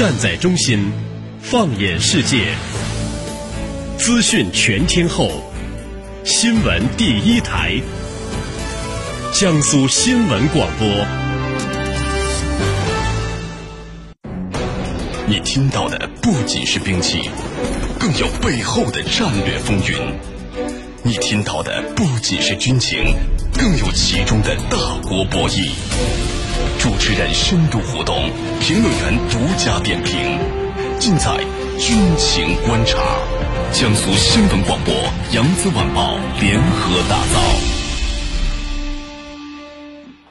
[0.00, 0.90] 站在中心，
[1.42, 2.54] 放眼世界，
[3.98, 5.30] 资讯全天候，
[6.24, 7.74] 新闻第一台，
[9.34, 10.88] 江苏新闻广播。
[15.26, 17.28] 你听到的不仅是兵器，
[17.98, 19.98] 更有背后的战略风云；
[21.02, 23.14] 你听到的不仅是军情，
[23.52, 25.68] 更有其中的大国博弈。
[26.80, 28.16] 主持人深度互动，
[28.58, 30.16] 评论员独家点评，
[30.98, 31.36] 尽在
[31.78, 32.98] 军情观察。
[33.70, 34.94] 江苏新闻广播、
[35.34, 37.38] 扬子晚报联合打造。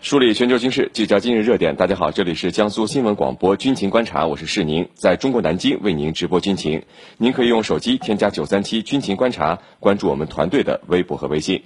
[0.00, 1.76] 梳理全球军事，聚焦今日热点。
[1.76, 6.82] 大家好，这里是江苏新闻广播军情观察，我是世宁，在中国南京为您直播军情。
[7.18, 11.62] 您可以用手机添加九三七军情观察，关注我们团队的微博和微信。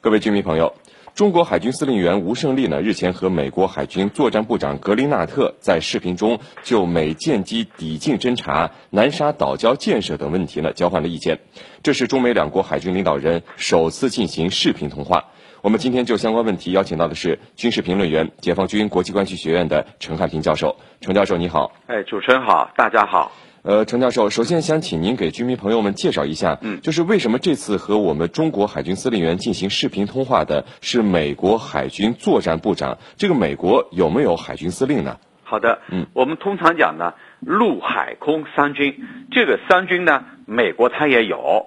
[0.00, 0.72] 各位军迷朋友。
[1.20, 11.38] 中国海军司令员吴胜利呢，日前和美国海军作战部长格林纳特在视频中就美舰机抵近侦察、南沙岛礁建设等问题呢交换了意见。
[11.82, 15.26] 这是中美两国海军领导人首次进行视频通话。
[15.60, 20.74] 我们今天就相关问题邀请到的是军事评论员、解放军国际关系学院的陈汉平教授。
[21.02, 21.70] 陈教授，你好。
[21.86, 23.30] 哎，主持人好，大家好。
[23.62, 32.96] 呃，陈教授，首先想请您给居民朋友们介绍一下，嗯，就是为什么这次和我们中国海军司令员进行视频通话的是美国海军作战部长？
[33.18, 35.18] 这个美国有没有海军司令呢？
[35.42, 38.98] 好的，嗯，我们通常讲呢，陆海空三军，
[39.30, 41.66] 这个三军呢，美国它也有，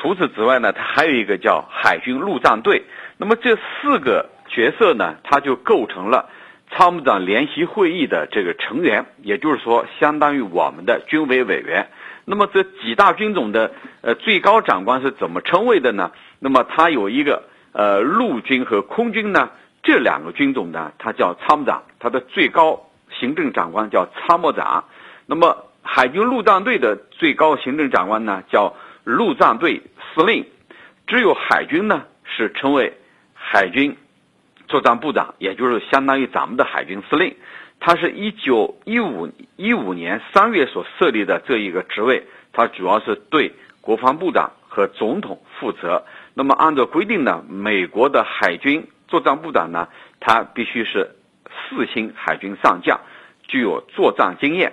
[0.00, 2.84] 除此之外呢，它还有一个叫海军陆战队。
[3.16, 6.30] 那么这四个角色呢，它就构成了。
[6.74, 11.88] 参谋长联席会议的这个成员，也就是说，相当于我们的军委委员。
[12.24, 16.12] 那么这几大军种的呃最高长官是怎么称谓的呢？
[16.38, 19.50] 那么他有一个呃陆军和空军呢
[19.82, 24.84] 这两个军种呢，他叫参谋长，他的最高行政长官叫参谋长。
[25.26, 28.74] 那么海军陆战队的最高行政长官呢叫
[29.04, 29.82] 陆战队
[30.14, 30.46] 司令。
[31.06, 32.94] 只有海军呢是称为
[33.34, 33.96] 海军。
[34.72, 37.36] 作战部长，也就是相当于咱们的海军司令，
[37.78, 46.06] 他是一九一五一五年三月所设立的这一个职位，他主要是对国防部长和总统负责。
[46.32, 49.88] 那么按照规定呢，美国的海军作战部长呢，
[50.20, 51.16] 他必须是
[51.68, 52.98] 四星海军上将，
[53.46, 54.72] 具有作战经验。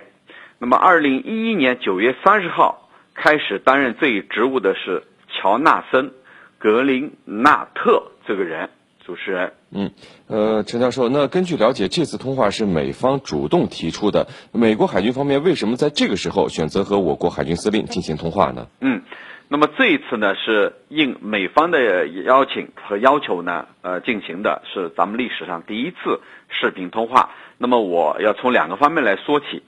[0.58, 6.08] 那么二零一一年九月三十号开始担任这一职务的是乔纳森·
[6.58, 8.70] 格林纳特这个人。
[9.10, 9.90] 主持人，嗯，
[10.28, 14.28] 呃，陈教授，那根据了解，这次通话是美方主动提出的。
[14.52, 18.68] 美国海军方面为什么在这个时候选择和我国海军司令进行通话呢？
[18.80, 19.02] 嗯，
[19.48, 27.30] 那么这一次呢，是应美方的邀请和要求呢，呃，进行的是咱们历史上第一次视频通话。
[27.58, 29.64] 那么我要从两个方面来说起，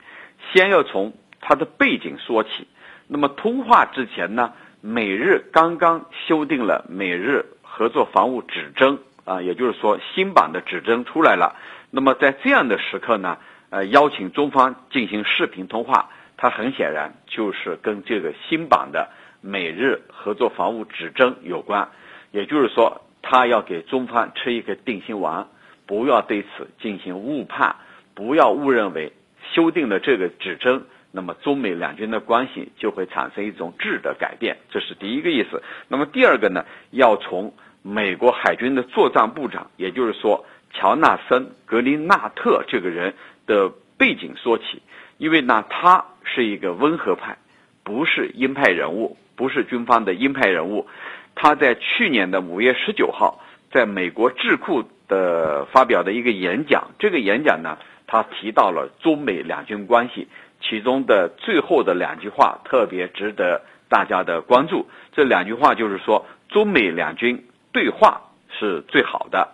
[0.53, 1.11] 先要从
[1.41, 2.65] 它的背景说起。
[3.09, 8.99] 那么通话之前呢，美日刚刚修订了美日合作防务指针。
[9.25, 11.55] 啊，也就是说，新版的指针出来了。
[11.91, 13.37] 那么在这样的时刻呢，
[13.69, 19.09] 呃，邀请中方进行视频通话，它很显然就是跟这个新版的
[19.41, 21.87] 美日合作防务指针有关。
[22.31, 25.47] 也就是说，他要给中方吃一个定心丸，
[25.85, 27.77] 不要对此进行误判，
[28.15, 29.13] 不要误认为
[29.53, 34.57] 修订了这个指针，那么中美两军的关系就会产生一种质的改变。
[34.69, 35.61] 这是第一个意思。
[35.87, 37.53] 那么第二个呢，要从。
[37.85, 43.13] 美国海军的作战部长，也就是说乔纳森·格林纳特这个人
[43.45, 44.81] 的背景说起，
[45.17, 47.37] 因为呢，他是一个温和派，
[47.83, 50.87] 不是鹰派人物，不是军方的鹰派人物。
[51.35, 57.77] 他在去年的五月十九号，在美国智库的发表的一个演讲，这个演讲呢，
[58.07, 60.29] 他提到了中美两军关系，
[60.61, 64.87] 其中的最后的两句话特别值得大家的关注。
[65.11, 67.45] 这两句话就是说，中美两军。
[67.73, 69.49] 对话是最好的。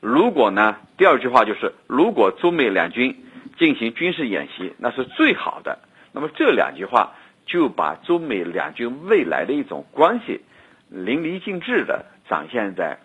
[0.00, 3.24] 如果呢，第二句话就是，如果中美两军
[3.58, 5.78] 进行军事演习，那是最好的。
[6.12, 7.14] 那么这两句话
[7.46, 10.40] 就把中美两军未来的一种关系
[10.88, 12.98] 淋漓尽致的展现在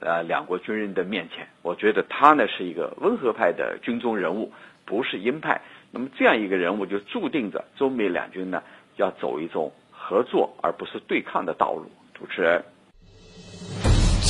[0.00, 1.48] 呃两国军人的面前。
[1.62, 4.52] 我觉得他呢是一个温和派的军中人物，
[4.84, 5.60] 不是鹰派。
[5.90, 8.62] 那么这样一个人物就注定着中美两军呢
[8.96, 11.90] 要走一种合作而不是对抗的道路。
[12.12, 12.62] 主持人。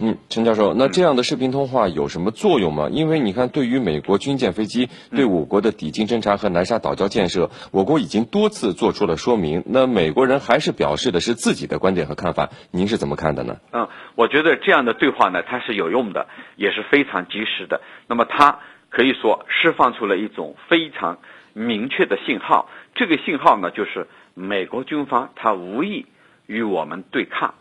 [0.00, 2.88] 嗯，陈教授，那这样的视频通话有什么作用吗？
[2.90, 9.62] 因为你看，对于美国军舰飞机对我国的抵近侦察和南沙岛礁建设，我国已经多次做出了说明。
[9.66, 13.58] 那美国人还是表示的是自己的观点和看法，您是怎么看的呢？
[13.72, 16.26] 嗯，我觉得这样的对话呢，它是有用的，
[16.56, 17.80] 也是非常及时的。
[18.08, 18.58] 那么它
[18.90, 21.18] 可以说释放出了一种非常
[21.52, 26.06] 明确的信号，这个信号呢，就是美国军方他无意
[26.46, 27.54] 与我们对抗，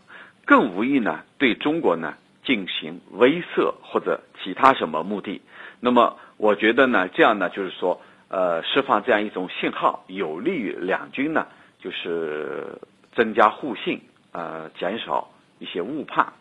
[0.45, 2.15] 更无意呢对中国呢。
[2.43, 5.41] 进行威慑或者其他什么目的，
[5.79, 11.47] 那么我觉得呢，这样呢，就是说，呃，释放这样一种信号，有利于两军呢，
[11.79, 12.79] 就是
[13.13, 14.01] 增加互信，
[14.33, 15.29] 呃，减少
[15.59, 16.33] 一些误判。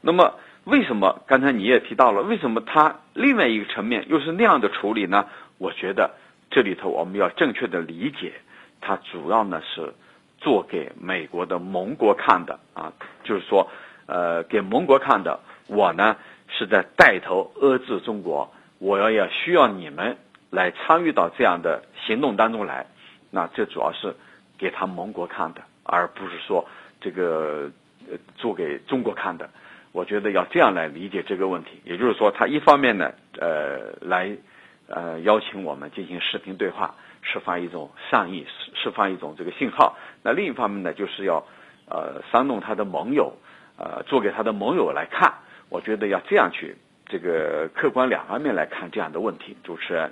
[0.00, 0.34] 那么，
[0.64, 5.26] 为什么刚才你也提到了，为什么他另外一个层面又是那样的处理呢？
[5.58, 6.12] 我觉得
[6.50, 8.32] 这里头我们要正确的理解，
[8.80, 9.92] 它主要呢是
[10.38, 12.92] 做给美国的盟国看的啊，
[13.24, 13.68] 就是说，
[14.06, 15.38] 呃，给盟国看的。
[15.70, 16.16] 我呢
[16.48, 20.16] 是在带头遏制中国，我要要需要你们
[20.50, 22.86] 来参与到这样的行动当中来，
[23.30, 24.14] 那这主要是
[24.58, 26.66] 给他盟国看的，而不是说
[27.00, 27.70] 这个
[28.10, 29.48] 呃做给中国看的。
[29.92, 34.30] 我觉得要这样来理解这个问题，也就是说，他一方面呢，呃，来
[34.86, 41.44] 呃邀请我们进行视频对话，释放一种善意，释释放一种这个信号；那另一方面呢，就是要
[41.88, 43.32] 呃煽动他的盟友，
[43.78, 45.34] 呃，做给他的盟友来看。
[45.70, 46.76] 我觉得要这样去，
[47.06, 49.56] 这个客观两方面来看这样的问题。
[49.62, 50.10] 主持人，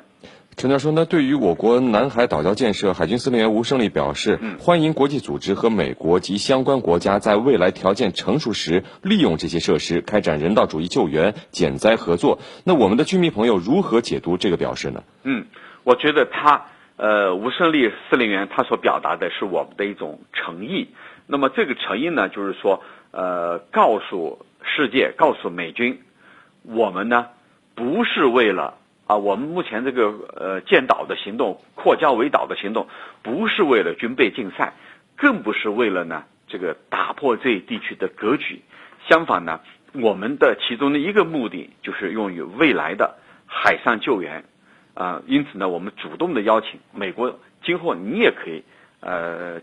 [0.56, 12.38] 陈教授，那对于我国南海岛礁建设，海军司令员吴胜利表示，欢迎国际组织和美国及相关国家在未来条件成熟时，利用这些设施开展人道主义救援、减灾合作。
[12.64, 15.02] 那我们的居民朋友如何解读这个表示呢？
[15.24, 15.46] 嗯，
[15.82, 16.66] 我觉得他，
[16.96, 20.88] 呃，吴胜利司令员他所表达的是我们的一种诚意。
[21.26, 24.46] 那么这个诚意呢，就是说，呃，告诉。
[24.76, 26.00] 世界告诉美军，
[26.62, 27.26] 我们呢
[27.74, 28.74] 不是为了
[29.06, 32.86] 啊，我们目前这个呃建岛的行动、扩交围岛的行动，
[33.22, 34.74] 不是为了军备竞赛，
[35.16, 38.60] 更不是为了呢这个打破这一地区的格局。
[39.08, 39.60] 相反呢，
[39.94, 43.16] 我们的其中的一个目的就是用于未来的
[43.46, 44.44] 海上救援
[44.94, 45.22] 啊。
[45.26, 48.62] 因此呢，我们主动的邀请美国，今后你也可以
[49.00, 49.60] 呃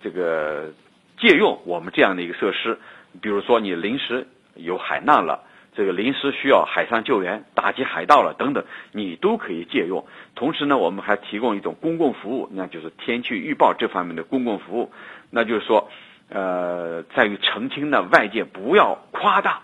[0.00, 0.72] 这个
[1.18, 2.78] 借用我们这样的一个设施，
[3.20, 4.26] 比如说你临时。
[4.56, 5.42] 有海难了，
[5.74, 10.06] 这个临时需要海上救援、打击海盗了等等，你都可以借用。
[10.34, 14.92] 同时呢，我们还提供一种公共服务，那就是天气预报这方面的公共服务。
[15.30, 15.88] 那就是说，
[16.28, 19.62] 呃，在于澄清呢，外界不要夸大、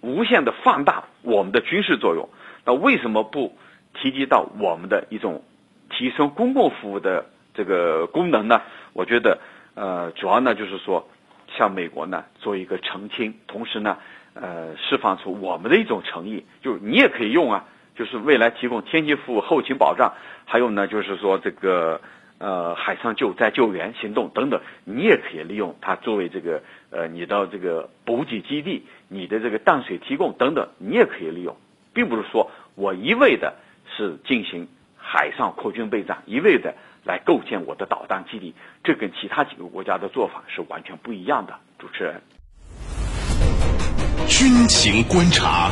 [0.00, 2.28] 无限的放大我们的军事作用。
[2.64, 3.56] 那为什么不
[3.94, 5.44] 提及到我们的一种
[5.90, 8.62] 提升公共服务的这个功能呢？
[8.94, 9.38] 我觉得，
[9.74, 11.06] 呃，主要呢就是说。
[11.56, 13.96] 向美国呢做一个澄清，同时呢，
[14.34, 17.64] 呃，释放出我们的一种诚意，就是你也可以用啊，
[17.94, 20.12] 就是未来提供天气服务、后勤保障，
[20.44, 22.00] 还有呢，就是说这个
[22.38, 31.56] 呃海上救灾救援行动等等，你也可以利用它作为这个呃你的这个补给基地、你的这个淡水提供等等，你也可以利用，
[31.94, 33.54] 并不是说我一味的
[33.96, 36.74] 是进行海上扩军备战，一味的。
[37.06, 41.54] 来构建我的导弹基地，这跟其他几个国家的做法是完全不一样的。
[41.78, 42.20] 主持人，
[44.26, 45.70] 军情观察，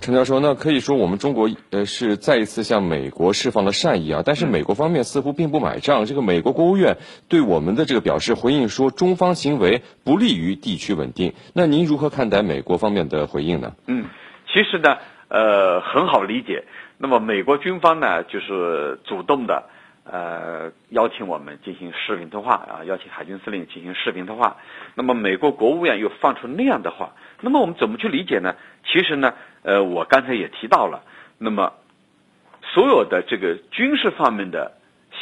[0.00, 6.04] 陈教授，那可以说我们中国呃是再一次向美国释放了善意啊，但是美国方面似乎并不买账。
[6.06, 6.96] 这个美国国务院
[7.28, 11.34] 对我们的这个表示回应说，中方行为不利于地区稳定。
[11.54, 13.74] 那您如何看待美国方面的回应呢？
[13.86, 14.06] 嗯，
[14.48, 14.96] 其实呢，
[15.28, 16.64] 呃，很好理解。
[17.02, 19.64] 那么美国军方呢，就是主动的，
[20.04, 24.58] 呃，邀请我们进行视频通话啊，邀请海军司令进行视频通话。
[24.94, 28.54] 那么美国国务院又放出那样的话，那么我们怎么去理解呢？
[28.84, 31.02] 其实呢，呃，我刚才也提到了，
[31.38, 31.72] 那么
[32.62, 34.72] 所有的这个军事方面的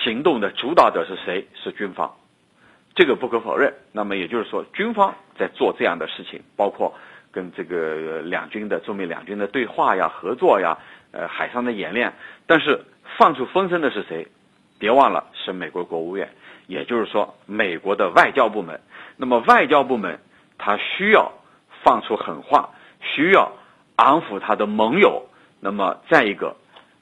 [0.03, 1.47] 行动的主导者是谁？
[1.63, 2.17] 是军方，
[2.97, 3.73] 这个不可否认。
[3.93, 6.95] 那么也就是说，军方在做这样的事情，包括
[7.31, 10.77] 跟这个两军的中美两军的对话呀、合作呀。
[11.11, 12.13] 呃，海上的演练，
[12.47, 12.85] 但是
[13.17, 14.29] 放出风声的是谁？
[14.79, 16.31] 别忘了是美国国务院，
[16.67, 18.81] 也就是说美国的外交部门。
[19.17, 20.21] 那么外交部门
[20.59, 21.33] 他需要
[21.83, 23.51] 放出狠话，需要
[23.97, 25.29] 安抚他的盟友。
[25.61, 26.57] 那么再一个，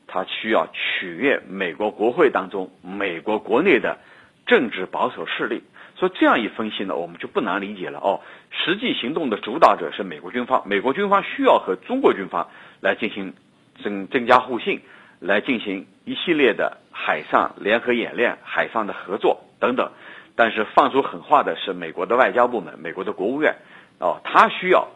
[0.07, 3.99] 他需要取悦美国国会当中美国国内的
[4.47, 5.63] 政治保守势力。
[5.97, 8.21] 所以这样一分析呢，我们就不难理解了哦。
[8.51, 12.49] 实际行动的主导者是美国军方，美国军方需要和中国军方
[12.81, 13.35] 来进行。
[13.83, 14.81] 增增加互信，
[15.21, 19.91] 来进行一系列的海上联合演练、海上的合作等等。
[20.35, 23.57] 但是放出狠话的是美国的外交部门、美国的国务院。
[23.99, 24.87] 哦，他需要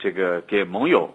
[0.00, 1.10] 这个给盟友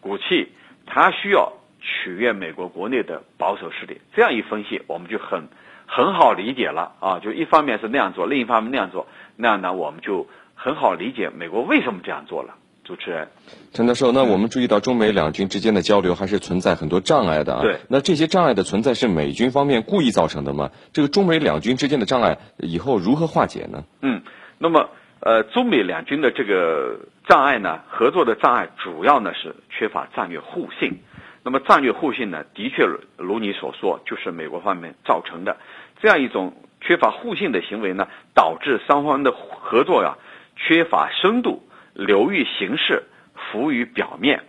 [0.00, 0.48] 鼓气，
[0.86, 4.00] 他需要取悦美国国内的保守势力。
[4.14, 5.48] 这样一分析，我们就很
[5.86, 7.18] 很好理解了啊。
[7.18, 12.54] 就一方面是那样做，另一方面那样做，那样呢，我们就很好理解美国为什么这样做了。
[12.84, 13.28] 主持人，
[13.72, 17.62] 陈教授，那我们注意到中美两军之间的交流还是存在很多障碍的啊。
[17.62, 20.70] 对，那这些障碍的存在是美军方面故意造成的吗？
[20.92, 23.84] 这个中美两军之间的障碍以后如何化解呢？
[24.02, 24.22] 嗯，
[24.58, 30.98] 那么呃，中美两军的这个障碍呢，合作的障碍主要呢是缺乏战略互信。
[31.42, 32.86] 那么战略互信呢，的确
[33.16, 35.56] 如你所说，就是美国方面造成的
[36.02, 40.18] 这样一种缺乏互信的行为呢，导致双方的合作呀
[40.56, 41.62] 缺乏深度。
[41.94, 43.02] 流于形式，
[43.34, 44.42] 浮于表面。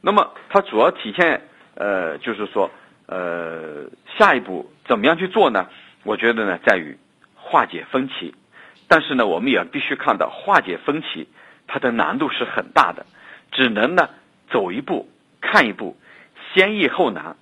[0.00, 1.42] 那么，它主要体现，
[1.74, 2.70] 呃，就是说，
[3.06, 3.84] 呃，
[4.18, 5.68] 下一步怎么样去做呢？
[6.04, 6.96] 我觉得呢，在于
[7.34, 8.34] 化解分歧。
[8.88, 11.28] 但是呢，我们也必须看到，化解分歧
[11.66, 13.04] 它的难度是很大的，
[13.52, 14.08] 只能呢
[14.50, 15.08] 走一步
[15.40, 15.96] 看一步，
[16.54, 17.36] 先易后难，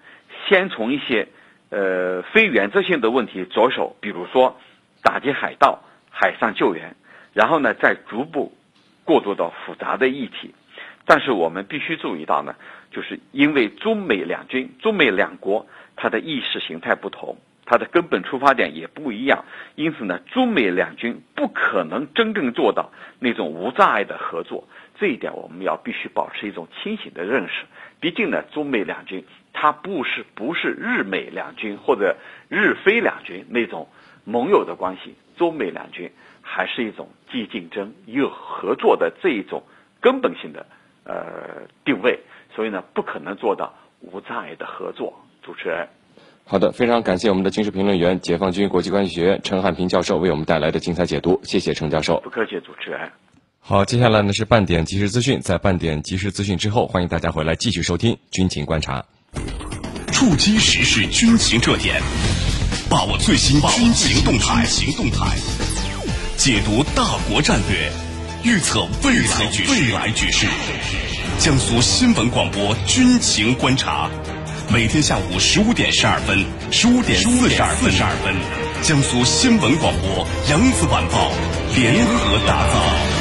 [0.47, 1.29] 先从一些
[1.71, 4.59] 呃非原则性的问题着手，比如说
[5.03, 5.79] 打击海盗、
[6.11, 6.97] 海上救援，
[7.33, 8.53] 然后呢再逐步。
[9.09, 10.55] 过渡到复杂的议题，
[11.07, 12.55] 但是我们必须注意到呢，
[12.91, 19.47] 就是因为中美两军、中美两国它的意识形态不同，它的根本出发点也不一样，
[19.77, 24.69] 因此呢，中美两军不可能真正做到那种无障碍的合作。
[25.01, 27.65] 这一点我们要必须保持一种清醒的认识。
[28.01, 29.25] 毕竟呢，中美两军
[29.55, 32.15] 它不是不是日美两军或者
[32.51, 33.89] 日菲两军那种
[34.27, 36.11] 盟友的关系，中美两军。
[36.51, 39.63] 还是一种既竞争又合作的这一种
[40.01, 40.67] 根本性的
[41.05, 42.21] 呃定位，
[42.57, 45.13] 所以呢，不可能做到无障碍的合作。
[45.43, 45.87] 主持人，
[46.45, 52.21] 好的，非常感谢我们的军事评论员、解放军国际关系学院陈汉平教授为我们带来的精彩解读，谢谢陈教授。
[52.21, 53.11] 不客气，主持人。
[53.61, 59.05] 好，接下来呢是半点即时资讯，在半点即时资讯之后，欢迎大家回来继续收听军情观察，
[60.13, 62.01] 触击时事军情热点，
[62.91, 64.65] 把握最新军情动态。
[66.39, 67.91] 解读大国战略，
[68.45, 69.67] 预测未来局。
[69.69, 70.47] 未来局势。
[71.41, 74.09] 江苏新闻广播军情观察，
[74.73, 77.75] 每天下午十五点十二分、十五点四十二
[78.23, 78.33] 分，
[78.83, 81.33] 江苏新闻广播、扬子晚报
[81.75, 83.18] 联合打造。